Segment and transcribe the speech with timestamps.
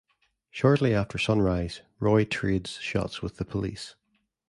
[0.49, 3.93] Shortly after sunrise, Roy trades shots with the police.